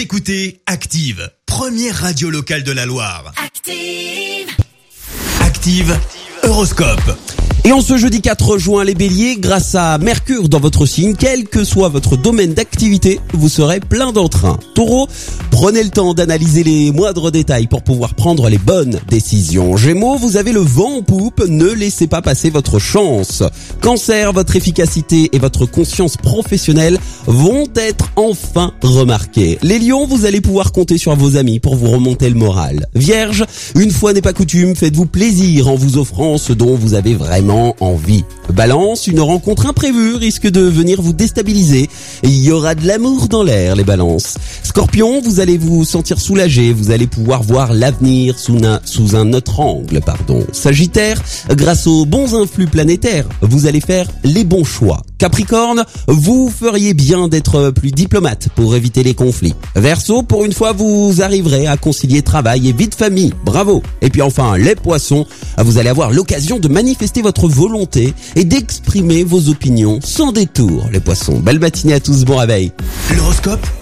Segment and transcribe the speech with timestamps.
[0.00, 3.34] Écoutez Active, première radio locale de la Loire.
[3.36, 4.48] Active.
[5.42, 5.94] Active,
[6.42, 7.18] Horoscope.
[7.64, 11.46] Et en ce jeudi 4 juin, les béliers, grâce à Mercure dans votre signe, quel
[11.46, 14.58] que soit votre domaine d'activité, vous serez plein d'entrain.
[14.74, 15.06] Taureau,
[15.60, 19.76] prenez le temps d'analyser les moindres détails pour pouvoir prendre les bonnes décisions.
[19.76, 23.42] Gémeaux, vous avez le vent en poupe, ne laissez pas passer votre chance.
[23.82, 29.58] Cancer, votre efficacité et votre conscience professionnelle vont être enfin remarquées.
[29.60, 32.86] Les lions, vous allez pouvoir compter sur vos amis pour vous remonter le moral.
[32.94, 37.12] Vierge, une fois n'est pas coutume, faites-vous plaisir en vous offrant ce dont vous avez
[37.12, 38.24] vraiment envie.
[38.48, 41.90] Balance, une rencontre imprévue risque de venir vous déstabiliser.
[42.22, 44.38] Il y aura de l'amour dans l'air, les balances.
[44.62, 48.56] Scorpion, vous allez vous sentir soulagé, vous allez pouvoir voir l'avenir sous
[49.16, 50.44] un, autre angle, pardon.
[50.52, 55.02] Sagittaire, grâce aux bons influx planétaires, vous allez faire les bons choix.
[55.18, 59.54] Capricorne, vous feriez bien d'être plus diplomate pour éviter les conflits.
[59.76, 63.34] Verseau, pour une fois, vous arriverez à concilier travail et vie de famille.
[63.44, 63.82] Bravo.
[64.00, 65.26] Et puis enfin, les poissons,
[65.58, 70.88] vous allez avoir l'occasion de manifester votre volonté et d'exprimer vos opinions sans détour.
[70.90, 72.72] Les poissons, belle matinée à tous, bon réveil.
[73.14, 73.66] L'horoscope